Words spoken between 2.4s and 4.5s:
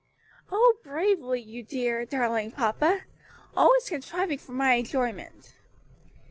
papa! always contriving